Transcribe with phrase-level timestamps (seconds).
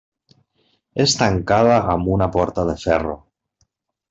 [1.05, 3.15] És tancada amb una porta de ferro.